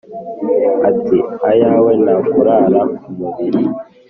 Atari 0.89 1.19
ayawe 1.49 1.91
ntakurara 2.03 2.81
kumubili. 3.01 3.63